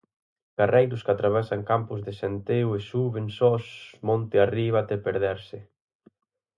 [0.59, 3.65] Carreiros que atravesan campos de centeo e suben sós
[4.07, 5.57] monte arriba até perderse.